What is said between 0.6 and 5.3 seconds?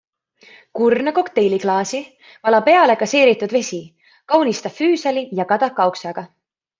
Kurna kokteiliklaasi, vala peale gaseeritud vesi, kaunista füüsali